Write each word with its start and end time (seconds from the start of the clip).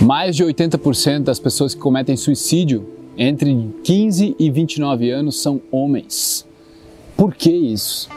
Mais 0.00 0.36
de 0.36 0.44
80% 0.44 1.24
das 1.24 1.40
pessoas 1.40 1.74
que 1.74 1.80
cometem 1.80 2.16
suicídio 2.16 2.88
entre 3.16 3.74
15 3.82 4.36
e 4.38 4.48
29 4.48 5.10
anos 5.10 5.42
são 5.42 5.60
homens. 5.72 6.46
Por 7.16 7.34
que 7.34 7.50
isso? 7.50 8.08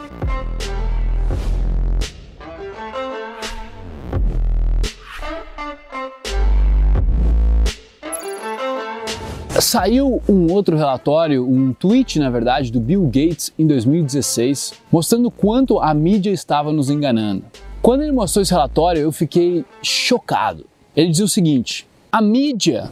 Saiu 9.60 10.22
um 10.30 10.52
outro 10.52 10.78
relatório, 10.78 11.48
um 11.48 11.74
tweet, 11.74 12.20
na 12.20 12.30
verdade, 12.30 12.72
do 12.72 12.80
Bill 12.80 13.04
Gates 13.06 13.52
em 13.58 13.66
2016, 13.66 14.74
mostrando 14.92 15.32
quanto 15.32 15.80
a 15.80 15.96
mídia 15.96 16.32
estava 16.32 16.72
nos 16.72 16.92
enganando. 16.92 17.44
Quando 17.82 18.04
ele 18.04 18.12
mostrou 18.12 18.44
esse 18.44 18.52
relatório, 18.52 19.02
eu 19.02 19.12
fiquei 19.12 19.66
chocado. 19.82 20.71
Ele 20.96 21.10
dizia 21.10 21.26
o 21.26 21.30
seguinte: 21.30 21.88
a 22.12 22.22
mídia 22.22 22.92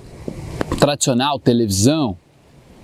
tradicional, 0.79 1.39
televisão, 1.39 2.17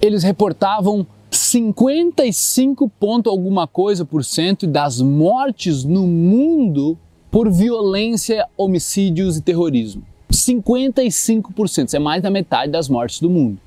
eles 0.02 0.24
reportavam 0.24 1.08
55 1.32 2.90
ponto 3.00 3.30
alguma 3.30 3.68
coisa 3.68 4.06
por 4.06 4.24
cento 4.24 4.68
das 4.68 5.02
mortes 5.02 5.84
no 5.84 6.06
mundo 6.06 6.98
por 7.32 7.52
violência, 7.52 8.48
homicídios 8.56 9.36
e 9.36 9.42
terrorismo. 9.42 10.04
55%, 10.32 11.88
isso 11.88 11.96
é 11.96 12.00
mais 12.00 12.24
da 12.24 12.30
metade 12.30 12.72
das 12.72 12.88
mortes 12.88 13.20
do 13.20 13.30
mundo. 13.30 13.58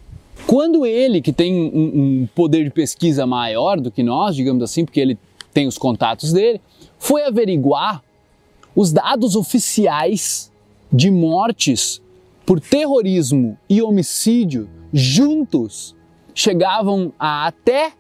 Quando 0.47 0.87
ele, 0.87 1.21
que 1.21 1.33
tem 1.33 1.55
um, 1.55 2.23
um, 2.23 2.29
poder 2.35 2.65
de 2.65 2.71
pesquisa 2.71 3.27
maior 3.27 3.79
do 3.79 3.91
que 3.91 4.03
nós, 4.03 4.35
digamos 4.35 4.63
assim, 4.63 4.85
porque 4.85 5.01
ele 5.01 5.19
tem 5.53 5.67
os 5.67 5.77
contatos 5.77 6.33
dele, 6.33 6.61
foi 6.99 7.25
averiguar 7.25 8.03
os 8.75 8.93
dados 8.93 9.37
oficiais 9.37 10.51
de 10.93 11.11
mortes 11.11 12.03
por 12.45 12.61
terrorismo 12.61 13.59
e 13.69 13.83
homicídio 13.83 14.69
juntos 14.93 15.95
chegavam 16.35 17.13
a 17.19 17.47
até 17.47 17.93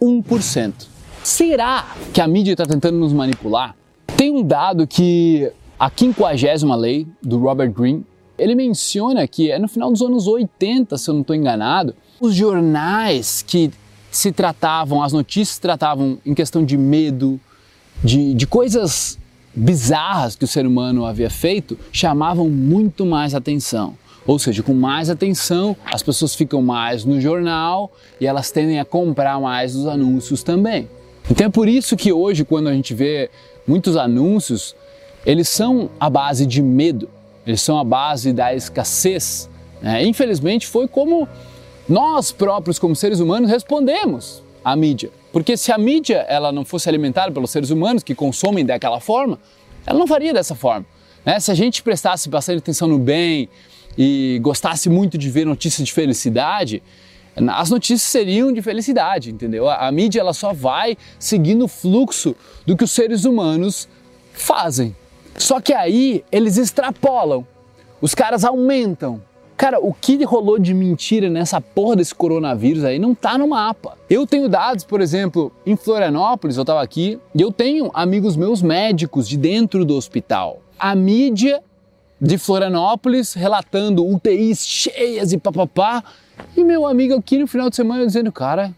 1%. 0.00 0.86
Será 1.22 1.96
que 2.12 2.20
a 2.20 2.28
mídia 2.28 2.52
está 2.52 2.64
tentando 2.64 2.98
nos 2.98 3.12
manipular? 3.12 3.74
Tem 4.16 4.30
um 4.30 4.42
dado 4.42 4.86
que 4.86 5.50
a 5.78 5.90
50 5.90 6.76
lei 6.76 7.06
do 7.22 7.38
Robert 7.38 7.72
Greene 7.72 8.04
ele 8.38 8.54
menciona 8.54 9.26
que 9.26 9.50
é 9.50 9.58
no 9.58 9.66
final 9.66 9.90
dos 9.90 10.00
anos 10.00 10.26
80, 10.26 10.96
se 10.96 11.10
eu 11.10 11.14
não 11.14 11.22
estou 11.22 11.34
enganado, 11.34 11.94
os 12.20 12.34
jornais 12.34 13.42
que 13.42 13.70
se 14.10 14.32
tratavam, 14.32 15.02
as 15.02 15.12
notícias 15.12 15.58
tratavam 15.58 16.18
em 16.24 16.34
questão 16.34 16.64
de 16.64 16.76
medo, 16.76 17.40
de, 18.02 18.32
de 18.34 18.46
coisas 18.46 19.18
bizarras 19.58 20.36
que 20.36 20.44
o 20.44 20.48
ser 20.48 20.66
humano 20.66 21.04
havia 21.04 21.28
feito, 21.28 21.78
chamavam 21.92 22.48
muito 22.48 23.04
mais 23.04 23.34
atenção. 23.34 23.94
Ou 24.26 24.38
seja, 24.38 24.62
com 24.62 24.74
mais 24.74 25.08
atenção, 25.08 25.76
as 25.90 26.02
pessoas 26.02 26.34
ficam 26.34 26.60
mais 26.60 27.04
no 27.04 27.20
jornal 27.20 27.90
e 28.20 28.26
elas 28.26 28.50
tendem 28.50 28.78
a 28.78 28.84
comprar 28.84 29.40
mais 29.40 29.74
os 29.74 29.86
anúncios 29.86 30.42
também. 30.42 30.88
Então 31.30 31.46
é 31.46 31.50
por 31.50 31.68
isso 31.68 31.96
que 31.96 32.12
hoje, 32.12 32.44
quando 32.44 32.68
a 32.68 32.72
gente 32.72 32.94
vê 32.94 33.30
muitos 33.66 33.96
anúncios, 33.96 34.74
eles 35.24 35.48
são 35.48 35.90
a 35.98 36.08
base 36.08 36.46
de 36.46 36.62
medo 36.62 37.08
eles 37.48 37.62
são 37.62 37.78
a 37.78 37.84
base 37.84 38.30
da 38.30 38.54
escassez. 38.54 39.48
Né? 39.80 40.04
Infelizmente, 40.04 40.66
foi 40.66 40.86
como 40.86 41.26
nós 41.88 42.30
próprios, 42.30 42.78
como 42.78 42.94
seres 42.94 43.20
humanos, 43.20 43.50
respondemos 43.50 44.42
à 44.62 44.76
mídia. 44.76 45.10
Porque 45.38 45.56
se 45.56 45.70
a 45.70 45.78
mídia 45.78 46.26
ela 46.28 46.50
não 46.50 46.64
fosse 46.64 46.88
alimentada 46.88 47.30
pelos 47.30 47.52
seres 47.52 47.70
humanos 47.70 48.02
que 48.02 48.12
consomem 48.12 48.66
daquela 48.66 48.98
forma, 48.98 49.38
ela 49.86 49.96
não 49.96 50.04
faria 50.04 50.32
dessa 50.32 50.56
forma. 50.56 50.84
Né? 51.24 51.38
Se 51.38 51.52
a 51.52 51.54
gente 51.54 51.80
prestasse 51.80 52.28
bastante 52.28 52.58
atenção 52.58 52.88
no 52.88 52.98
bem 52.98 53.48
e 53.96 54.40
gostasse 54.42 54.88
muito 54.88 55.16
de 55.16 55.30
ver 55.30 55.46
notícias 55.46 55.86
de 55.86 55.94
felicidade, 55.94 56.82
as 57.36 57.70
notícias 57.70 58.02
seriam 58.02 58.52
de 58.52 58.60
felicidade, 58.60 59.30
entendeu? 59.30 59.68
A, 59.68 59.86
a 59.86 59.92
mídia 59.92 60.18
ela 60.18 60.32
só 60.32 60.52
vai 60.52 60.98
seguindo 61.20 61.66
o 61.66 61.68
fluxo 61.68 62.34
do 62.66 62.76
que 62.76 62.82
os 62.82 62.90
seres 62.90 63.24
humanos 63.24 63.88
fazem. 64.32 64.96
Só 65.36 65.60
que 65.60 65.72
aí 65.72 66.24
eles 66.32 66.58
extrapolam, 66.58 67.46
os 68.00 68.12
caras 68.12 68.42
aumentam. 68.42 69.22
Cara, 69.58 69.80
o 69.80 69.92
que 69.92 70.22
rolou 70.22 70.56
de 70.56 70.72
mentira 70.72 71.28
nessa 71.28 71.60
porra 71.60 71.96
desse 71.96 72.14
coronavírus 72.14 72.84
aí 72.84 72.96
não 72.96 73.12
tá 73.12 73.36
no 73.36 73.48
mapa. 73.48 73.98
Eu 74.08 74.24
tenho 74.24 74.48
dados, 74.48 74.84
por 74.84 75.00
exemplo, 75.00 75.50
em 75.66 75.74
Florianópolis, 75.74 76.56
eu 76.56 76.64
tava 76.64 76.80
aqui, 76.80 77.18
e 77.34 77.42
eu 77.42 77.50
tenho 77.50 77.90
amigos 77.92 78.36
meus 78.36 78.62
médicos 78.62 79.28
de 79.28 79.36
dentro 79.36 79.84
do 79.84 79.96
hospital. 79.96 80.62
A 80.78 80.94
mídia 80.94 81.60
de 82.20 82.38
Florianópolis 82.38 83.34
relatando 83.34 84.06
UTIs 84.06 84.64
cheias 84.64 85.32
e 85.32 85.38
papapá, 85.38 86.04
e 86.56 86.62
meu 86.62 86.86
amigo 86.86 87.14
aqui 87.16 87.36
no 87.36 87.48
final 87.48 87.68
de 87.68 87.74
semana 87.74 88.06
dizendo, 88.06 88.30
cara, 88.30 88.72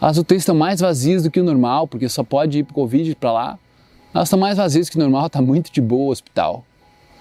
as 0.00 0.16
UTIs 0.16 0.42
estão 0.42 0.54
mais 0.54 0.78
vazias 0.78 1.24
do 1.24 1.30
que 1.30 1.40
o 1.40 1.44
normal, 1.44 1.88
porque 1.88 2.08
só 2.08 2.22
pode 2.22 2.60
ir 2.60 2.62
pro 2.62 2.72
Covid 2.72 3.16
para 3.16 3.32
lá. 3.32 3.58
Elas 4.14 4.28
estão 4.28 4.38
mais 4.38 4.58
vazias 4.58 4.88
que 4.88 4.96
normal, 4.96 5.28
tá 5.28 5.42
muito 5.42 5.72
de 5.72 5.80
boa 5.80 6.04
o 6.04 6.10
hospital. 6.12 6.64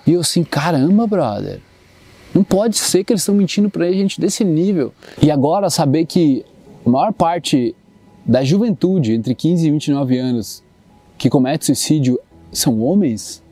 E 0.05 0.13
eu 0.13 0.21
assim, 0.21 0.43
caramba, 0.43 1.07
brother. 1.07 1.59
Não 2.33 2.43
pode 2.43 2.77
ser 2.77 3.03
que 3.03 3.13
eles 3.13 3.21
estão 3.21 3.35
mentindo 3.35 3.69
pra 3.69 3.91
gente 3.91 4.19
desse 4.19 4.43
nível. 4.43 4.93
E 5.21 5.29
agora 5.29 5.69
saber 5.69 6.05
que 6.05 6.45
a 6.85 6.89
maior 6.89 7.13
parte 7.13 7.75
da 8.25 8.43
juventude 8.43 9.13
entre 9.13 9.35
15 9.35 9.67
e 9.67 9.71
29 9.71 10.17
anos 10.17 10.63
que 11.17 11.29
comete 11.29 11.65
suicídio 11.65 12.19
são 12.51 12.81
homens? 12.81 13.43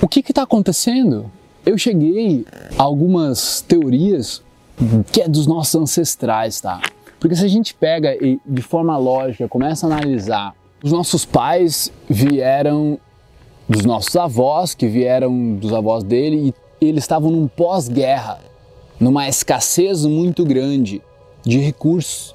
O 0.00 0.08
que 0.08 0.20
está 0.20 0.42
acontecendo? 0.42 1.30
Eu 1.64 1.78
cheguei 1.78 2.44
a 2.78 2.82
algumas 2.82 3.62
teorias 3.62 4.42
que 5.10 5.22
é 5.22 5.28
dos 5.28 5.46
nossos 5.46 5.74
ancestrais, 5.74 6.60
tá? 6.60 6.80
Porque 7.18 7.34
se 7.34 7.44
a 7.44 7.48
gente 7.48 7.74
pega 7.74 8.14
e 8.14 8.38
de 8.44 8.62
forma 8.62 8.96
lógica 8.98 9.48
começa 9.48 9.86
a 9.86 9.90
analisar 9.90 10.54
os 10.82 10.92
nossos 10.92 11.24
pais 11.24 11.92
vieram 12.08 12.98
dos 13.68 13.84
nossos 13.84 14.14
avós, 14.14 14.74
que 14.74 14.86
vieram 14.86 15.54
dos 15.54 15.72
avós 15.72 16.04
dele, 16.04 16.48
e 16.48 16.54
eles 16.80 17.04
estavam 17.04 17.30
num 17.30 17.48
pós-guerra, 17.48 18.40
numa 18.98 19.28
escassez 19.28 20.04
muito 20.04 20.44
grande 20.44 21.02
de 21.44 21.58
recursos. 21.58 22.34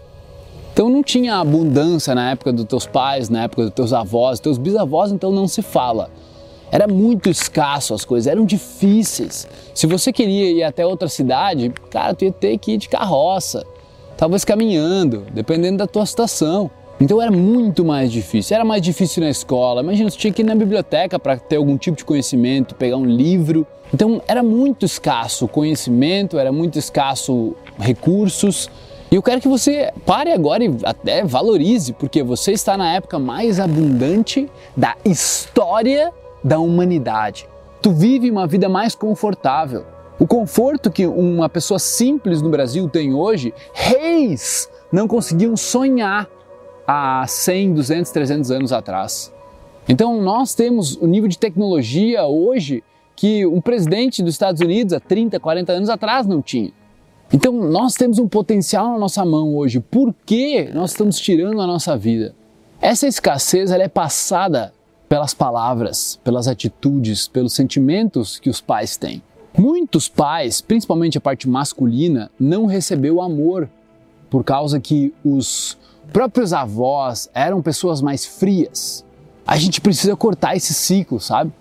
Então 0.73 0.89
não 0.89 1.03
tinha 1.03 1.35
abundância 1.35 2.15
na 2.15 2.31
época 2.31 2.53
dos 2.53 2.65
teus 2.65 2.87
pais, 2.87 3.29
na 3.29 3.43
época 3.43 3.63
dos 3.63 3.73
teus 3.73 3.93
avós, 3.93 4.39
teus 4.39 4.57
bisavós, 4.57 5.11
então 5.11 5.31
não 5.31 5.47
se 5.47 5.61
fala. 5.61 6.09
Era 6.71 6.87
muito 6.87 7.29
escasso 7.29 7.93
as 7.93 8.05
coisas, 8.05 8.27
eram 8.27 8.45
difíceis. 8.45 9.45
Se 9.75 9.85
você 9.85 10.13
queria 10.13 10.49
ir 10.49 10.63
até 10.63 10.85
outra 10.85 11.09
cidade, 11.09 11.69
cara, 11.89 12.13
tu 12.13 12.23
ia 12.23 12.31
ter 12.31 12.57
que 12.57 12.73
ir 12.73 12.77
de 12.77 12.87
carroça, 12.87 13.65
talvez 14.15 14.45
caminhando, 14.45 15.25
dependendo 15.33 15.79
da 15.79 15.87
tua 15.87 16.05
situação. 16.05 16.71
Então 17.01 17.19
era 17.19 17.31
muito 17.31 17.83
mais 17.83 18.11
difícil. 18.11 18.53
Era 18.55 18.63
mais 18.63 18.79
difícil 18.79 19.23
na 19.23 19.29
escola. 19.29 19.81
Imagina, 19.81 20.07
você 20.07 20.17
tinha 20.17 20.31
que 20.31 20.43
ir 20.43 20.45
na 20.45 20.53
biblioteca 20.53 21.17
para 21.17 21.35
ter 21.35 21.55
algum 21.55 21.75
tipo 21.75 21.97
de 21.97 22.05
conhecimento, 22.05 22.75
pegar 22.75 22.97
um 22.97 23.05
livro. 23.05 23.65
Então 23.91 24.21
era 24.27 24.43
muito 24.43 24.85
escasso 24.85 25.47
conhecimento, 25.47 26.37
era 26.37 26.51
muito 26.51 26.77
escasso 26.77 27.55
recursos. 27.79 28.69
E 29.11 29.15
eu 29.15 29.23
quero 29.23 29.41
que 29.41 29.47
você 29.47 29.91
pare 30.05 30.31
agora 30.31 30.63
e 30.63 30.77
até 30.83 31.25
valorize, 31.25 31.91
porque 31.91 32.21
você 32.21 32.51
está 32.51 32.77
na 32.77 32.93
época 32.93 33.17
mais 33.17 33.59
abundante 33.59 34.47
da 34.77 34.95
história 35.03 36.13
da 36.43 36.59
humanidade. 36.59 37.47
Tu 37.81 37.91
vive 37.91 38.29
uma 38.29 38.45
vida 38.45 38.69
mais 38.69 38.93
confortável. 38.93 39.85
O 40.19 40.27
conforto 40.27 40.91
que 40.91 41.07
uma 41.07 41.49
pessoa 41.49 41.79
simples 41.79 42.43
no 42.43 42.49
Brasil 42.51 42.87
tem 42.87 43.11
hoje, 43.11 43.51
reis 43.73 44.69
não 44.91 45.07
conseguiam 45.07 45.57
sonhar 45.57 46.29
há 46.91 47.25
100, 47.25 47.73
200, 47.73 48.11
300 48.11 48.51
anos 48.51 48.73
atrás. 48.73 49.33
Então 49.87 50.21
nós 50.21 50.53
temos 50.53 50.97
o 50.97 51.07
nível 51.07 51.29
de 51.29 51.37
tecnologia 51.37 52.25
hoje 52.25 52.83
que 53.15 53.45
um 53.45 53.61
presidente 53.61 54.21
dos 54.21 54.33
Estados 54.33 54.59
Unidos 54.59 54.93
há 54.93 54.99
30, 54.99 55.39
40 55.39 55.71
anos 55.71 55.89
atrás 55.89 56.27
não 56.27 56.41
tinha. 56.41 56.71
Então 57.31 57.53
nós 57.53 57.93
temos 57.93 58.19
um 58.19 58.27
potencial 58.27 58.91
na 58.91 58.99
nossa 58.99 59.23
mão 59.23 59.55
hoje. 59.55 59.79
Por 59.79 60.13
que 60.25 60.69
nós 60.73 60.91
estamos 60.91 61.17
tirando 61.17 61.61
a 61.61 61.67
nossa 61.67 61.95
vida? 61.95 62.35
Essa 62.81 63.07
escassez 63.07 63.71
ela 63.71 63.83
é 63.83 63.87
passada 63.87 64.73
pelas 65.07 65.33
palavras, 65.33 66.19
pelas 66.25 66.47
atitudes, 66.47 67.25
pelos 67.25 67.53
sentimentos 67.53 68.37
que 68.37 68.49
os 68.49 68.59
pais 68.59 68.97
têm. 68.97 69.21
Muitos 69.57 70.09
pais, 70.09 70.59
principalmente 70.59 71.17
a 71.17 71.21
parte 71.21 71.47
masculina, 71.47 72.29
não 72.37 72.65
recebeu 72.65 73.21
amor 73.21 73.69
por 74.31 74.45
causa 74.45 74.79
que 74.79 75.13
os 75.23 75.77
próprios 76.13 76.53
avós 76.53 77.29
eram 77.33 77.61
pessoas 77.61 78.01
mais 78.01 78.25
frias. 78.25 79.05
A 79.45 79.57
gente 79.57 79.81
precisa 79.81 80.15
cortar 80.15 80.55
esse 80.55 80.73
ciclo, 80.73 81.19
sabe? 81.19 81.51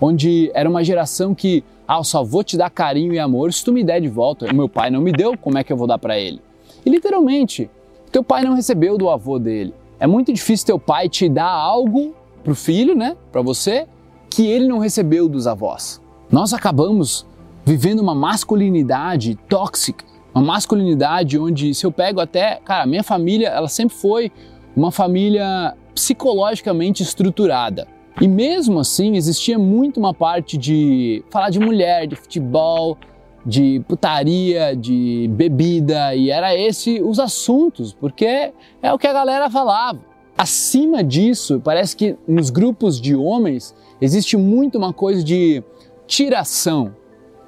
Onde 0.00 0.48
era 0.54 0.70
uma 0.70 0.84
geração 0.84 1.34
que, 1.34 1.64
ah, 1.88 1.98
eu 1.98 2.04
só 2.04 2.22
vou 2.22 2.44
te 2.44 2.56
dar 2.56 2.70
carinho 2.70 3.12
e 3.12 3.18
amor 3.18 3.52
se 3.52 3.64
tu 3.64 3.72
me 3.72 3.82
der 3.82 4.00
de 4.00 4.08
volta. 4.08 4.46
O 4.46 4.54
meu 4.54 4.68
pai 4.68 4.90
não 4.90 5.00
me 5.00 5.10
deu, 5.10 5.36
como 5.36 5.58
é 5.58 5.64
que 5.64 5.72
eu 5.72 5.76
vou 5.76 5.88
dar 5.88 5.98
para 5.98 6.16
ele? 6.16 6.40
E 6.86 6.88
literalmente, 6.88 7.68
teu 8.12 8.22
pai 8.22 8.44
não 8.44 8.54
recebeu 8.54 8.96
do 8.96 9.10
avô 9.10 9.36
dele. 9.36 9.74
É 9.98 10.06
muito 10.06 10.32
difícil 10.32 10.66
teu 10.66 10.78
pai 10.78 11.08
te 11.08 11.28
dar 11.28 11.50
algo 11.50 12.14
pro 12.44 12.54
filho, 12.54 12.94
né, 12.94 13.16
para 13.32 13.42
você, 13.42 13.88
que 14.30 14.46
ele 14.46 14.68
não 14.68 14.78
recebeu 14.78 15.28
dos 15.28 15.48
avós. 15.48 16.00
Nós 16.30 16.54
acabamos 16.54 17.26
vivendo 17.64 17.98
uma 17.98 18.14
masculinidade 18.14 19.34
tóxica, 19.48 20.04
uma 20.34 20.44
masculinidade 20.44 21.38
onde 21.38 21.74
se 21.74 21.84
eu 21.84 21.92
pego 21.92 22.20
até, 22.20 22.60
cara, 22.64 22.86
minha 22.86 23.02
família, 23.02 23.48
ela 23.48 23.68
sempre 23.68 23.96
foi 23.96 24.30
uma 24.76 24.92
família 24.92 25.74
psicologicamente 25.94 27.02
estruturada. 27.02 27.86
E 28.20 28.28
mesmo 28.28 28.80
assim, 28.80 29.16
existia 29.16 29.58
muito 29.58 29.98
uma 29.98 30.14
parte 30.14 30.56
de 30.56 31.24
falar 31.30 31.50
de 31.50 31.58
mulher, 31.58 32.06
de 32.06 32.16
futebol, 32.16 32.96
de 33.44 33.82
putaria, 33.88 34.76
de 34.76 35.28
bebida, 35.32 36.14
e 36.14 36.30
era 36.30 36.54
esse 36.54 37.00
os 37.02 37.18
assuntos, 37.18 37.92
porque 37.92 38.52
é 38.82 38.92
o 38.92 38.98
que 38.98 39.06
a 39.06 39.12
galera 39.12 39.48
falava. 39.48 40.00
Acima 40.36 41.02
disso, 41.02 41.60
parece 41.62 41.96
que 41.96 42.16
nos 42.26 42.50
grupos 42.50 43.00
de 43.00 43.14
homens 43.14 43.74
existe 44.00 44.36
muito 44.36 44.78
uma 44.78 44.92
coisa 44.92 45.22
de 45.22 45.62
tiração, 46.06 46.94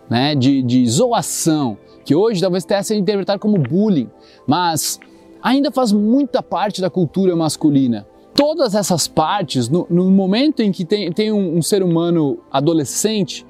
né? 0.08 0.34
de, 0.34 0.62
de 0.62 0.86
zoação, 0.86 1.76
que 2.04 2.14
hoje 2.14 2.40
talvez 2.40 2.64
tenha 2.64 2.82
sido 2.82 2.98
interpretado 2.98 3.38
como 3.38 3.58
bullying, 3.58 4.08
mas 4.46 4.98
ainda 5.42 5.70
faz 5.70 5.92
muita 5.92 6.42
parte 6.42 6.80
da 6.80 6.90
cultura 6.90 7.34
masculina. 7.34 8.06
Todas 8.34 8.74
essas 8.74 9.06
partes, 9.06 9.68
no, 9.68 9.86
no 9.90 10.10
momento 10.10 10.60
em 10.60 10.72
que 10.72 10.84
tem, 10.84 11.12
tem 11.12 11.32
um, 11.32 11.58
um 11.58 11.62
ser 11.62 11.82
humano 11.82 12.38
adolescente, 12.50 13.46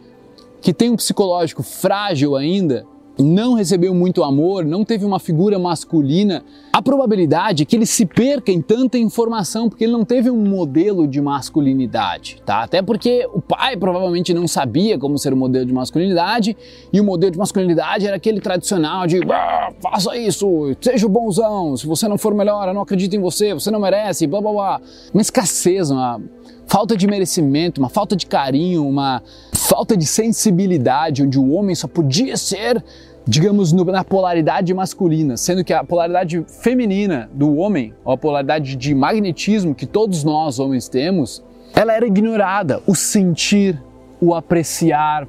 que 0.60 0.72
tem 0.72 0.90
um 0.90 0.96
psicológico 0.96 1.62
frágil 1.62 2.36
ainda, 2.36 2.86
não 3.18 3.54
recebeu 3.54 3.94
muito 3.94 4.22
amor, 4.22 4.64
não 4.64 4.84
teve 4.84 5.04
uma 5.04 5.18
figura 5.18 5.58
masculina, 5.58 6.42
a 6.72 6.80
probabilidade 6.80 7.62
é 7.62 7.66
que 7.66 7.76
ele 7.76 7.84
se 7.84 8.06
perca 8.06 8.50
em 8.50 8.62
tanta 8.62 8.96
informação 8.96 9.68
porque 9.68 9.84
ele 9.84 9.92
não 9.92 10.04
teve 10.04 10.30
um 10.30 10.36
modelo 10.36 11.06
de 11.06 11.20
masculinidade, 11.20 12.42
tá? 12.46 12.62
Até 12.62 12.80
porque 12.80 13.28
o 13.32 13.40
pai 13.40 13.76
provavelmente 13.76 14.32
não 14.32 14.48
sabia 14.48 14.98
como 14.98 15.18
ser 15.18 15.34
um 15.34 15.36
modelo 15.36 15.66
de 15.66 15.72
masculinidade 15.72 16.56
e 16.92 17.00
o 17.00 17.04
modelo 17.04 17.32
de 17.32 17.38
masculinidade 17.38 18.06
era 18.06 18.16
aquele 18.16 18.40
tradicional 18.40 19.06
de 19.06 19.20
ah, 19.30 19.72
faça 19.80 20.16
isso, 20.16 20.74
seja 20.80 21.06
o 21.06 21.08
bonzão, 21.08 21.76
se 21.76 21.86
você 21.86 22.08
não 22.08 22.16
for 22.16 22.34
melhor, 22.34 22.68
eu 22.68 22.74
não 22.74 22.82
acredito 22.82 23.14
em 23.14 23.20
você, 23.20 23.52
você 23.52 23.70
não 23.70 23.80
merece, 23.80 24.26
blá 24.26 24.40
blá 24.40 24.52
blá. 24.52 24.80
Uma 25.12 25.20
escassez, 25.20 25.90
uma 25.90 26.20
falta 26.66 26.96
de 26.96 27.06
merecimento, 27.06 27.80
uma 27.80 27.90
falta 27.90 28.16
de 28.16 28.26
carinho, 28.26 28.86
uma 28.86 29.22
falta 29.62 29.96
de 29.96 30.06
sensibilidade, 30.06 31.22
onde 31.22 31.38
o 31.38 31.52
homem 31.52 31.74
só 31.74 31.86
podia 31.86 32.36
ser, 32.36 32.82
digamos, 33.26 33.72
na 33.72 34.02
polaridade 34.02 34.74
masculina, 34.74 35.36
sendo 35.36 35.64
que 35.64 35.72
a 35.72 35.84
polaridade 35.84 36.44
feminina 36.62 37.30
do 37.32 37.56
homem, 37.56 37.94
ou 38.04 38.12
a 38.12 38.18
polaridade 38.18 38.74
de 38.74 38.94
magnetismo 38.94 39.74
que 39.74 39.86
todos 39.86 40.24
nós 40.24 40.58
homens 40.58 40.88
temos, 40.88 41.42
ela 41.74 41.92
era 41.92 42.04
ignorada. 42.04 42.82
O 42.86 42.94
sentir, 42.94 43.80
o 44.20 44.34
apreciar, 44.34 45.28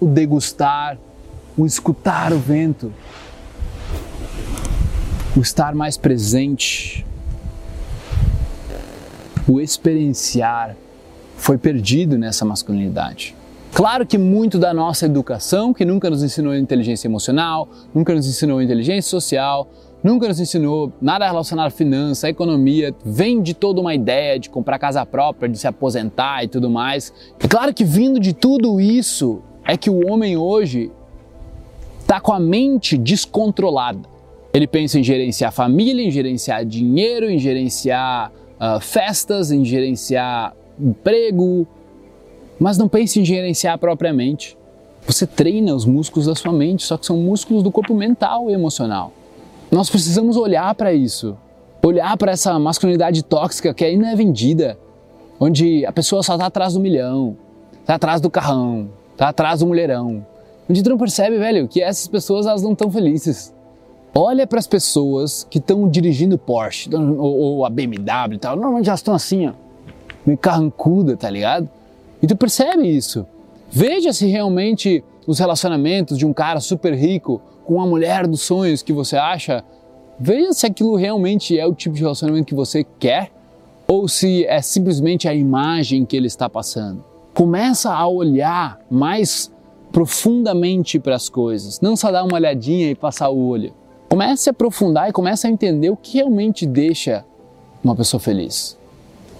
o 0.00 0.06
degustar, 0.06 0.98
o 1.56 1.64
escutar 1.64 2.32
o 2.32 2.38
vento, 2.38 2.92
o 5.36 5.40
estar 5.40 5.72
mais 5.74 5.96
presente, 5.96 7.06
o 9.46 9.60
experienciar 9.60 10.76
foi 11.36 11.56
perdido 11.56 12.18
nessa 12.18 12.44
masculinidade. 12.44 13.36
Claro 13.74 14.06
que 14.06 14.18
muito 14.18 14.58
da 14.58 14.74
nossa 14.74 15.06
educação, 15.06 15.72
que 15.72 15.82
nunca 15.82 16.10
nos 16.10 16.22
ensinou 16.22 16.54
inteligência 16.54 17.08
emocional, 17.08 17.66
nunca 17.94 18.14
nos 18.14 18.26
ensinou 18.26 18.60
inteligência 18.60 19.08
social, 19.08 19.66
nunca 20.04 20.28
nos 20.28 20.38
ensinou 20.38 20.92
nada 21.00 21.26
relacionado 21.26 21.68
à 21.68 21.70
finança, 21.70 22.26
à 22.26 22.30
economia, 22.30 22.94
vem 23.02 23.40
de 23.40 23.54
toda 23.54 23.80
uma 23.80 23.94
ideia 23.94 24.38
de 24.38 24.50
comprar 24.50 24.78
casa 24.78 25.06
própria, 25.06 25.48
de 25.48 25.56
se 25.56 25.66
aposentar 25.66 26.44
e 26.44 26.48
tudo 26.48 26.68
mais. 26.68 27.14
E 27.42 27.48
claro 27.48 27.72
que 27.72 27.82
vindo 27.82 28.20
de 28.20 28.34
tudo 28.34 28.78
isso 28.78 29.40
é 29.66 29.74
que 29.74 29.88
o 29.88 30.06
homem 30.06 30.36
hoje 30.36 30.92
está 32.00 32.20
com 32.20 32.32
a 32.32 32.38
mente 32.38 32.98
descontrolada. 32.98 34.00
Ele 34.52 34.66
pensa 34.66 34.98
em 34.98 35.02
gerenciar 35.02 35.50
família, 35.50 36.06
em 36.06 36.10
gerenciar 36.10 36.62
dinheiro, 36.66 37.30
em 37.30 37.38
gerenciar 37.38 38.30
uh, 38.60 38.78
festas, 38.80 39.50
em 39.50 39.64
gerenciar 39.64 40.54
emprego, 40.78 41.66
mas 42.62 42.78
não 42.78 42.88
pense 42.88 43.18
em 43.18 43.24
gerenciar 43.24 43.76
propriamente. 43.76 44.56
Você 45.04 45.26
treina 45.26 45.74
os 45.74 45.84
músculos 45.84 46.26
da 46.26 46.34
sua 46.36 46.52
mente, 46.52 46.84
só 46.84 46.96
que 46.96 47.04
são 47.04 47.16
músculos 47.16 47.60
do 47.60 47.72
corpo 47.72 47.92
mental 47.92 48.48
e 48.48 48.52
emocional. 48.52 49.12
Nós 49.68 49.90
precisamos 49.90 50.36
olhar 50.36 50.72
para 50.76 50.94
isso, 50.94 51.36
olhar 51.82 52.16
para 52.16 52.30
essa 52.30 52.56
masculinidade 52.60 53.24
tóxica 53.24 53.74
que 53.74 53.84
ainda 53.84 54.12
é 54.12 54.14
vendida, 54.14 54.78
onde 55.40 55.84
a 55.84 55.90
pessoa 55.90 56.22
só 56.22 56.34
está 56.34 56.46
atrás 56.46 56.74
do 56.74 56.80
milhão, 56.80 57.36
está 57.80 57.96
atrás 57.96 58.20
do 58.20 58.30
carrão, 58.30 58.90
está 59.10 59.30
atrás 59.30 59.58
do 59.58 59.66
mulherão. 59.66 60.24
Onde 60.70 60.84
tu 60.84 60.90
não 60.90 60.98
percebe, 60.98 61.38
velho, 61.38 61.66
que 61.66 61.82
essas 61.82 62.06
pessoas 62.06 62.46
elas 62.46 62.62
não 62.62 62.74
estão 62.74 62.88
felizes. 62.88 63.52
Olha 64.14 64.46
para 64.46 64.60
as 64.60 64.68
pessoas 64.68 65.44
que 65.50 65.58
estão 65.58 65.88
dirigindo 65.88 66.38
Porsche 66.38 66.88
ou, 66.94 67.36
ou, 67.36 67.64
a 67.64 67.70
BMW 67.70 68.34
e 68.34 68.38
tal. 68.38 68.54
Normalmente 68.54 68.86
já 68.86 68.94
estão 68.94 69.14
assim, 69.14 69.48
ó, 69.48 69.52
meio 70.24 70.38
carrancuda, 70.38 71.16
tá 71.16 71.28
ligado? 71.28 71.68
E 72.22 72.26
tu 72.26 72.36
percebe 72.36 72.88
isso. 72.88 73.26
Veja 73.70 74.12
se 74.12 74.26
realmente 74.26 75.02
os 75.26 75.38
relacionamentos 75.38 76.16
de 76.16 76.24
um 76.24 76.32
cara 76.32 76.60
super 76.60 76.94
rico 76.94 77.40
com 77.64 77.74
uma 77.74 77.86
mulher 77.86 78.26
dos 78.26 78.42
sonhos 78.42 78.82
que 78.82 78.92
você 78.92 79.16
acha, 79.16 79.64
veja 80.18 80.52
se 80.52 80.66
aquilo 80.66 80.94
realmente 80.94 81.58
é 81.58 81.66
o 81.66 81.74
tipo 81.74 81.94
de 81.94 82.02
relacionamento 82.02 82.46
que 82.46 82.54
você 82.54 82.84
quer 82.98 83.30
ou 83.86 84.06
se 84.08 84.44
é 84.46 84.60
simplesmente 84.62 85.28
a 85.28 85.34
imagem 85.34 86.04
que 86.04 86.16
ele 86.16 86.26
está 86.26 86.48
passando. 86.48 87.04
Começa 87.34 87.92
a 87.92 88.06
olhar 88.06 88.80
mais 88.90 89.50
profundamente 89.90 90.98
para 90.98 91.14
as 91.16 91.28
coisas, 91.28 91.80
não 91.80 91.96
só 91.96 92.10
dar 92.10 92.24
uma 92.24 92.34
olhadinha 92.34 92.90
e 92.90 92.94
passar 92.94 93.28
o 93.30 93.38
olho. 93.38 93.72
Comece 94.08 94.48
a 94.48 94.52
aprofundar 94.52 95.08
e 95.08 95.12
comece 95.12 95.46
a 95.46 95.50
entender 95.50 95.90
o 95.90 95.96
que 95.96 96.18
realmente 96.18 96.66
deixa 96.66 97.24
uma 97.82 97.96
pessoa 97.96 98.20
feliz. 98.20 98.78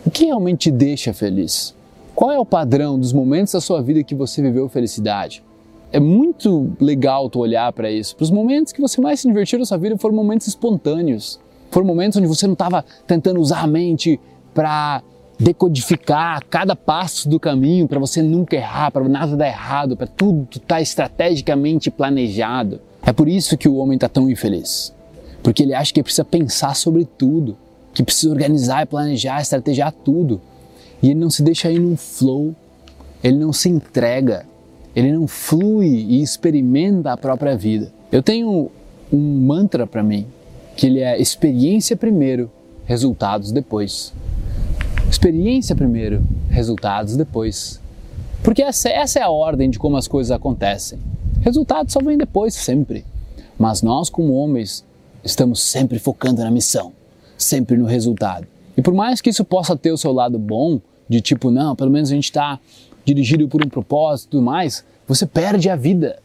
O 0.05 0.11
que 0.11 0.27
realmente 0.27 0.71
deixa 0.71 1.13
feliz? 1.13 1.75
Qual 2.23 2.31
é 2.31 2.39
o 2.39 2.47
padrão 2.47 3.01
dos 3.01 3.13
momentos 3.13 3.53
da 3.53 3.61
sua 3.61 3.83
vida 3.83 4.05
que 4.05 4.15
você 4.15 4.41
viveu 4.41 4.69
felicidade? 4.69 5.43
É 5.91 5.99
muito 5.99 6.71
legal 6.79 7.29
tu 7.29 7.41
olhar 7.41 7.73
para 7.73 7.91
isso. 7.91 8.15
Para 8.15 8.23
os 8.23 8.31
momentos 8.31 8.73
que 8.73 8.81
você 8.81 9.01
mais 9.01 9.19
se 9.19 9.27
divertiu 9.27 9.59
na 9.59 9.65
sua 9.65 9.77
vida 9.77 9.99
foram 9.99 10.15
momentos 10.15 10.47
espontâneos. 10.47 11.41
Foram 11.73 11.85
momentos 11.85 12.17
onde 12.17 12.29
você 12.29 12.47
não 12.47 12.53
estava 12.53 12.85
tentando 13.09 13.41
usar 13.41 13.63
a 13.63 13.67
mente 13.67 14.21
para 14.55 15.03
decodificar 15.37 16.45
cada 16.49 16.77
passo 16.77 17.29
do 17.29 17.41
caminho, 17.41 17.89
para 17.89 17.99
você 17.99 18.23
nunca 18.23 18.55
errar, 18.55 18.93
para 18.93 19.09
nada 19.09 19.37
dar 19.37 19.49
errado, 19.49 19.97
para 19.97 20.07
tudo 20.07 20.47
estar 20.49 20.77
tá 20.77 20.81
estrategicamente 20.81 21.91
planejado. 21.91 22.81
É 23.05 23.13
por 23.13 23.27
isso 23.27 23.59
que 23.59 23.69
o 23.69 23.75
homem 23.75 23.97
está 23.97 24.09
tão 24.09 24.31
infeliz. 24.31 24.95
Porque 25.43 25.65
ele 25.65 25.75
acha 25.75 25.93
que 25.93 26.01
precisa 26.01 26.25
pensar 26.25 26.77
sobre 26.77 27.05
tudo, 27.05 27.59
que 27.93 28.05
precisa 28.05 28.31
organizar, 28.31 28.87
planejar, 28.87 29.43
estrategiar 29.43 29.91
tudo. 29.91 30.41
E 31.03 31.11
ele 31.11 31.19
não 31.19 31.31
se 31.31 31.43
deixa 31.43 31.71
ir 31.71 31.81
num 31.81 31.97
flow, 31.97 32.55
ele 33.23 33.37
não 33.37 33.53
se 33.53 33.69
entrega, 33.69 34.47
ele 34.95 35.13
não 35.13 35.27
flui 35.27 35.89
e 35.89 36.23
experimenta 36.23 37.13
a 37.13 37.17
própria 37.17 37.57
vida. 37.57 37.93
Eu 38.11 38.23
tenho 38.23 38.71
um 39.13 39.19
mantra 39.41 39.87
para 39.87 40.03
mim, 40.03 40.27
que 40.77 40.87
ele 40.87 41.01
é 41.01 41.21
experiência 41.21 41.97
primeiro, 41.97 42.51
resultados 42.85 43.51
depois. 43.53 44.13
Experiência 45.11 45.75
primeiro, 45.75 46.23
resultados 46.49 47.17
depois. 47.17 47.81
Porque 48.43 48.63
essa, 48.63 48.89
essa 48.89 49.19
é 49.19 49.23
a 49.23 49.31
ordem 49.31 49.71
de 49.71 49.79
como 49.79 49.97
as 49.97 50.09
coisas 50.09 50.31
acontecem. 50.31 50.99
Resultados 51.41 51.93
só 51.93 52.01
vêm 52.01 52.17
depois, 52.17 52.55
sempre. 52.55 53.05
Mas 53.59 53.83
nós, 53.83 54.09
como 54.09 54.35
homens, 54.35 54.85
estamos 55.25 55.61
sempre 55.61 55.99
focando 55.99 56.43
na 56.43 56.51
missão, 56.51 56.93
sempre 57.37 57.77
no 57.77 57.87
resultado. 57.87 58.47
E 58.77 58.83
por 58.83 58.95
mais 58.95 59.21
que 59.21 59.31
isso 59.31 59.45
possa 59.45 59.77
ter 59.77 59.93
o 59.93 59.99
seu 59.99 60.13
lado 60.13 60.39
bom, 60.39 60.81
de 61.09 61.21
tipo, 61.21 61.51
não, 61.51 61.75
pelo 61.77 61.91
menos 61.91 62.11
a 62.11 62.15
gente 62.15 62.25
está 62.25 62.59
dirigido 63.05 63.49
por 63.49 63.65
um 63.65 63.69
propósito 63.69 64.29
e 64.29 64.31
tudo 64.33 64.43
mais, 64.43 64.85
você 65.07 65.27
perde 65.27 65.69
a 65.69 65.77
vida. 65.77 66.19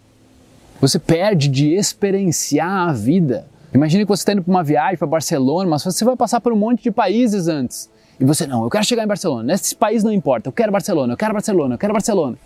Você 0.80 1.00
perde 1.00 1.48
de 1.48 1.74
experienciar 1.74 2.90
a 2.90 2.94
vida. 2.94 3.48
Imagine 3.74 4.04
que 4.04 4.10
você 4.10 4.22
está 4.22 4.34
indo 4.34 4.44
para 4.44 4.52
uma 4.52 4.64
viagem 4.64 4.98
para 4.98 5.08
Barcelona, 5.08 5.70
mas 5.70 5.84
você 5.84 6.06
vai 6.06 6.16
passar 6.16 6.40
por 6.40 6.54
um 6.54 6.56
monte 6.56 6.84
de 6.84 6.92
países 6.92 7.48
antes. 7.48 7.90
E 8.20 8.26
você, 8.26 8.48
não, 8.48 8.64
eu 8.64 8.70
quero 8.70 8.86
chegar 8.86 9.04
em 9.04 9.08
Barcelona. 9.08 9.44
Nesse 9.44 9.76
país 9.76 10.04
não 10.04 10.12
importa, 10.12 10.50
eu 10.50 10.54
quero 10.54 10.72
Barcelona, 10.72 11.14
eu 11.14 11.18
quero 11.18 11.34
Barcelona, 11.34 11.76
eu 11.76 11.80
quero 11.80 11.94
Barcelona. 11.94 12.38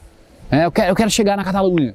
É, 0.49 0.65
eu, 0.65 0.71
quero, 0.71 0.89
eu 0.89 0.95
quero 0.95 1.09
chegar 1.09 1.37
na 1.37 1.43
Catalunha. 1.43 1.93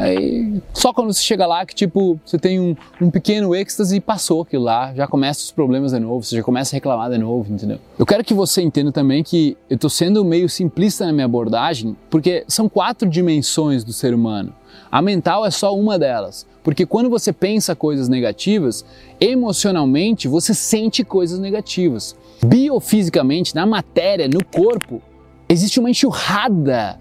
Aí, 0.00 0.62
só 0.72 0.94
quando 0.94 1.12
você 1.12 1.20
chega 1.22 1.46
lá 1.46 1.66
que, 1.66 1.74
tipo, 1.74 2.18
você 2.24 2.38
tem 2.38 2.58
um, 2.58 2.74
um 2.98 3.10
pequeno 3.10 3.54
êxtase 3.54 3.96
e 3.96 4.00
passou 4.00 4.40
aquilo 4.40 4.64
lá, 4.64 4.94
já 4.94 5.06
começa 5.06 5.40
os 5.40 5.52
problemas 5.52 5.92
de 5.92 6.00
novo, 6.00 6.24
você 6.24 6.36
já 6.36 6.42
começa 6.42 6.74
a 6.74 6.76
reclamar 6.76 7.10
de 7.10 7.18
novo, 7.18 7.52
entendeu? 7.52 7.78
Eu 7.98 8.06
quero 8.06 8.24
que 8.24 8.32
você 8.32 8.62
entenda 8.62 8.90
também 8.90 9.22
que 9.22 9.58
eu 9.68 9.76
tô 9.76 9.90
sendo 9.90 10.24
meio 10.24 10.48
simplista 10.48 11.04
na 11.04 11.12
minha 11.12 11.26
abordagem, 11.26 11.94
porque 12.08 12.44
são 12.48 12.66
quatro 12.66 13.06
dimensões 13.06 13.84
do 13.84 13.92
ser 13.92 14.14
humano. 14.14 14.54
A 14.90 15.02
mental 15.02 15.44
é 15.44 15.50
só 15.50 15.76
uma 15.76 15.98
delas, 15.98 16.46
porque 16.64 16.86
quando 16.86 17.10
você 17.10 17.30
pensa 17.30 17.76
coisas 17.76 18.08
negativas, 18.08 18.86
emocionalmente 19.20 20.28
você 20.28 20.54
sente 20.54 21.04
coisas 21.04 21.38
negativas. 21.38 22.16
Biofisicamente, 22.42 23.54
na 23.54 23.66
matéria, 23.66 24.26
no 24.26 24.42
corpo, 24.42 25.02
existe 25.46 25.78
uma 25.78 25.90
enxurrada 25.90 26.98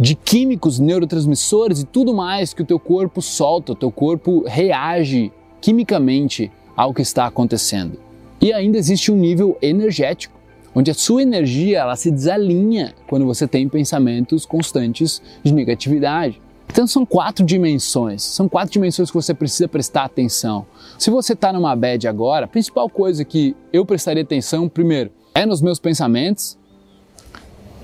de 0.00 0.14
químicos, 0.14 0.78
neurotransmissores 0.78 1.82
e 1.82 1.84
tudo 1.84 2.14
mais 2.14 2.54
que 2.54 2.62
o 2.62 2.64
teu 2.64 2.78
corpo 2.78 3.20
solta, 3.20 3.72
o 3.72 3.76
teu 3.76 3.92
corpo 3.92 4.42
reage 4.46 5.30
quimicamente 5.60 6.50
ao 6.74 6.94
que 6.94 7.02
está 7.02 7.26
acontecendo. 7.26 8.00
E 8.40 8.50
ainda 8.50 8.78
existe 8.78 9.12
um 9.12 9.16
nível 9.16 9.58
energético, 9.60 10.40
onde 10.74 10.90
a 10.90 10.94
sua 10.94 11.20
energia 11.20 11.80
ela 11.80 11.96
se 11.96 12.10
desalinha 12.10 12.94
quando 13.06 13.26
você 13.26 13.46
tem 13.46 13.68
pensamentos 13.68 14.46
constantes 14.46 15.20
de 15.44 15.52
negatividade. 15.52 16.40
Então 16.72 16.86
são 16.86 17.04
quatro 17.04 17.44
dimensões, 17.44 18.22
são 18.22 18.48
quatro 18.48 18.72
dimensões 18.72 19.10
que 19.10 19.16
você 19.16 19.34
precisa 19.34 19.68
prestar 19.68 20.04
atenção. 20.04 20.64
Se 20.98 21.10
você 21.10 21.34
está 21.34 21.52
numa 21.52 21.76
bad 21.76 22.08
agora, 22.08 22.46
a 22.46 22.48
principal 22.48 22.88
coisa 22.88 23.22
que 23.22 23.54
eu 23.70 23.84
prestaria 23.84 24.22
atenção, 24.22 24.66
primeiro, 24.66 25.10
é 25.34 25.44
nos 25.44 25.60
meus 25.60 25.78
pensamentos, 25.78 26.56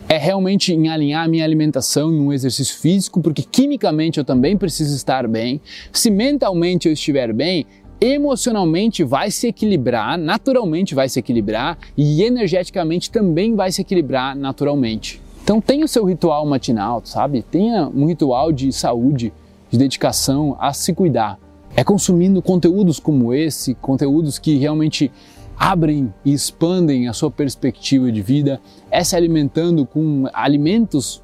é 0.08 0.16
realmente 0.16 0.72
em 0.72 0.88
alinhar 0.88 1.24
a 1.24 1.28
minha 1.28 1.44
alimentação 1.44 2.12
em 2.12 2.20
um 2.20 2.32
exercício 2.32 2.78
físico, 2.78 3.20
porque 3.20 3.42
quimicamente 3.42 4.18
eu 4.18 4.24
também 4.24 4.56
preciso 4.56 4.94
estar 4.94 5.26
bem. 5.26 5.60
Se 5.92 6.10
mentalmente 6.10 6.86
eu 6.86 6.92
estiver 6.92 7.32
bem, 7.32 7.66
emocionalmente 8.00 9.02
vai 9.02 9.30
se 9.30 9.48
equilibrar, 9.48 10.16
naturalmente 10.16 10.94
vai 10.94 11.08
se 11.08 11.18
equilibrar 11.18 11.76
e 11.96 12.22
energeticamente 12.22 13.10
também 13.10 13.56
vai 13.56 13.72
se 13.72 13.80
equilibrar 13.80 14.36
naturalmente. 14.36 15.20
Então 15.42 15.60
tenha 15.60 15.84
o 15.84 15.88
seu 15.88 16.04
ritual 16.04 16.46
matinal, 16.46 17.02
sabe? 17.04 17.42
Tenha 17.42 17.88
um 17.88 18.06
ritual 18.06 18.52
de 18.52 18.72
saúde, 18.72 19.32
de 19.70 19.78
dedicação 19.78 20.56
a 20.60 20.72
se 20.72 20.92
cuidar. 20.92 21.38
É 21.74 21.82
consumindo 21.82 22.40
conteúdos 22.40 23.00
como 23.00 23.34
esse, 23.34 23.74
conteúdos 23.74 24.38
que 24.38 24.56
realmente 24.56 25.10
abrem 25.58 26.12
e 26.24 26.32
expandem 26.32 27.08
a 27.08 27.12
sua 27.12 27.30
perspectiva 27.30 28.10
de 28.12 28.20
vida, 28.20 28.60
é 28.90 29.02
se 29.02 29.16
alimentando 29.16 29.86
com 29.86 30.28
alimentos 30.32 31.22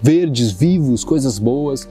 verdes, 0.00 0.52
vivos, 0.52 1.04
coisas 1.04 1.38
boas, 1.38 1.88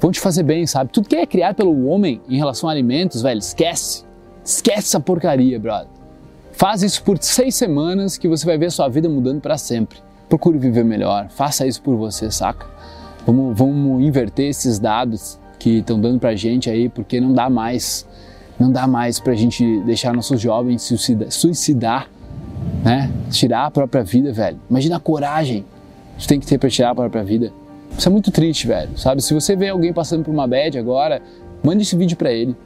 vão 0.00 0.10
te 0.10 0.20
fazer 0.20 0.42
bem, 0.42 0.66
sabe? 0.66 0.90
Tudo 0.92 1.08
que 1.08 1.16
é 1.16 1.26
criado 1.26 1.56
pelo 1.56 1.86
homem 1.86 2.20
em 2.28 2.36
relação 2.36 2.68
a 2.68 2.72
alimentos, 2.72 3.22
velho, 3.22 3.38
esquece. 3.38 4.04
Esquece 4.44 4.78
essa 4.78 5.00
porcaria, 5.00 5.58
brother. 5.58 5.88
Faz 6.52 6.82
isso 6.82 7.02
por 7.02 7.16
seis 7.20 7.54
semanas 7.54 8.18
que 8.18 8.28
você 8.28 8.44
vai 8.44 8.58
ver 8.58 8.70
sua 8.70 8.88
vida 8.88 9.08
mudando 9.08 9.40
para 9.40 9.56
sempre. 9.56 9.98
Procure 10.28 10.58
viver 10.58 10.84
melhor, 10.84 11.28
faça 11.30 11.66
isso 11.66 11.82
por 11.82 11.96
você, 11.96 12.30
saca? 12.30 12.66
Vamos, 13.26 13.56
vamos 13.56 14.02
inverter 14.02 14.48
esses 14.48 14.78
dados 14.78 15.38
que 15.58 15.78
estão 15.78 16.00
dando 16.00 16.18
pra 16.18 16.34
gente 16.34 16.68
aí, 16.68 16.88
porque 16.88 17.20
não 17.20 17.32
dá 17.32 17.48
mais 17.48 18.06
não 18.62 18.70
dá 18.70 18.86
mais 18.86 19.18
para 19.18 19.32
a 19.32 19.36
gente 19.36 19.80
deixar 19.80 20.14
nossos 20.14 20.40
jovens 20.40 20.82
suicidar, 20.82 21.30
suicidar, 21.32 22.08
né? 22.84 23.10
Tirar 23.28 23.66
a 23.66 23.70
própria 23.72 24.04
vida, 24.04 24.32
velho. 24.32 24.60
Imagina 24.70 24.96
a 24.96 25.00
coragem 25.00 25.64
que 26.16 26.28
tem 26.28 26.38
que 26.38 26.46
ter 26.46 26.58
para 26.58 26.70
tirar 26.70 26.90
a 26.90 26.94
própria 26.94 27.24
vida. 27.24 27.52
Isso 27.98 28.08
é 28.08 28.12
muito 28.12 28.30
triste, 28.30 28.68
velho. 28.68 28.96
Sabe? 28.96 29.20
Se 29.20 29.34
você 29.34 29.56
vê 29.56 29.68
alguém 29.68 29.92
passando 29.92 30.24
por 30.24 30.30
uma 30.30 30.46
bad 30.46 30.78
agora, 30.78 31.20
mande 31.62 31.82
esse 31.82 31.96
vídeo 31.96 32.16
para 32.16 32.30
ele. 32.32 32.56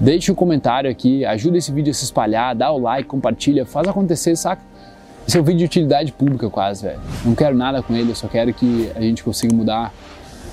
Deixe 0.00 0.30
um 0.32 0.34
comentário 0.34 0.90
aqui, 0.90 1.24
ajuda 1.24 1.56
esse 1.56 1.70
vídeo 1.70 1.92
a 1.92 1.94
se 1.94 2.04
espalhar, 2.04 2.54
dá 2.56 2.72
o 2.72 2.78
like, 2.78 3.08
compartilha, 3.08 3.64
faz 3.64 3.86
acontecer, 3.86 4.34
saca? 4.34 4.62
Esse 5.26 5.38
é 5.38 5.40
um 5.40 5.44
vídeo 5.44 5.58
de 5.58 5.64
utilidade 5.66 6.10
pública 6.10 6.50
quase, 6.50 6.82
velho. 6.82 7.00
Não 7.24 7.34
quero 7.34 7.56
nada 7.56 7.80
com 7.80 7.94
ele, 7.94 8.10
eu 8.10 8.14
só 8.14 8.26
quero 8.26 8.52
que 8.52 8.90
a 8.96 9.00
gente 9.00 9.22
consiga 9.22 9.54
mudar 9.54 9.92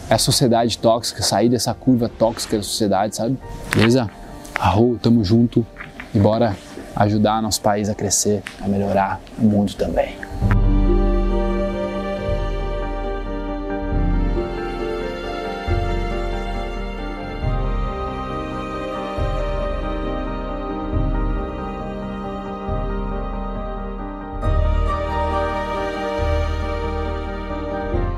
a 0.09 0.17
sociedade 0.19 0.77
tóxica, 0.77 1.23
sair 1.23 1.49
dessa 1.49 1.73
curva 1.73 2.07
tóxica 2.07 2.57
da 2.57 2.63
sociedade, 2.63 3.15
sabe? 3.15 3.37
Beleza? 3.75 4.09
Arro, 4.59 4.97
tamo 5.01 5.23
junto 5.23 5.65
e 6.13 6.19
bora 6.19 6.55
ajudar 6.95 7.41
nosso 7.41 7.61
país 7.61 7.89
a 7.89 7.95
crescer, 7.95 8.41
a 8.61 8.67
melhorar 8.67 9.19
o 9.37 9.43
mundo 9.43 9.73
também. 9.73 10.15